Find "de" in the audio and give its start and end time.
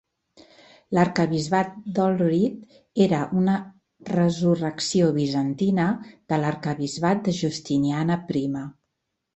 6.13-6.43, 7.31-7.37